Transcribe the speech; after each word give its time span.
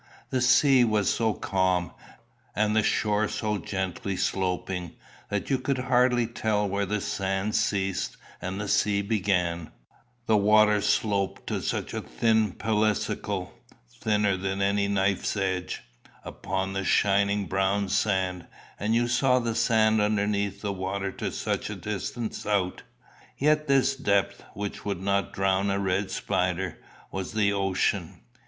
The 0.31 0.41
sea 0.41 0.83
was 0.83 1.13
so 1.13 1.35
calm, 1.35 1.91
and 2.55 2.75
the 2.75 2.81
shore 2.81 3.27
so 3.27 3.59
gently 3.59 4.17
sloping, 4.17 4.95
that 5.29 5.51
you 5.51 5.59
could 5.59 5.77
hardly 5.77 6.25
tell 6.25 6.67
where 6.67 6.87
the 6.87 6.99
sand 6.99 7.53
ceased 7.53 8.17
and 8.41 8.59
the 8.59 8.67
sea 8.67 9.03
began 9.03 9.69
the 10.25 10.37
water 10.37 10.81
sloped 10.81 11.45
to 11.49 11.61
such 11.61 11.93
a 11.93 12.01
thin 12.01 12.53
pellicle, 12.53 13.51
thinner 13.91 14.35
than 14.37 14.59
any 14.59 14.87
knife 14.87 15.37
edge, 15.37 15.83
upon 16.25 16.73
the 16.73 16.83
shining 16.83 17.45
brown 17.45 17.87
sand, 17.87 18.47
and 18.79 18.95
you 18.95 19.07
saw 19.07 19.37
the 19.37 19.53
sand 19.53 20.01
underneath 20.01 20.61
the 20.61 20.73
water 20.73 21.11
to 21.11 21.31
such 21.31 21.69
a 21.69 21.75
distance 21.75 22.43
out. 22.47 22.81
Yet 23.37 23.67
this 23.67 23.95
depth, 23.95 24.43
which 24.55 24.83
would 24.83 24.99
not 25.03 25.31
drown 25.31 25.69
a 25.69 25.77
red 25.77 26.09
spider, 26.09 26.79
was 27.11 27.33
the 27.33 27.53
ocean. 27.53 28.21